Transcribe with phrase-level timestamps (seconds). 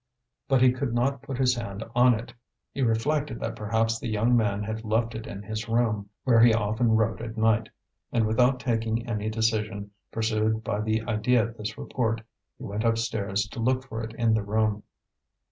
[0.47, 2.33] But he could not put his hand on it;
[2.71, 6.55] he reflected that perhaps the young man had left it in his room, where he
[6.55, 7.69] often wrote at night,
[8.11, 12.21] and without taking any decision, pursued by the idea of this report,
[12.57, 14.81] he went upstairs to look for it in the room.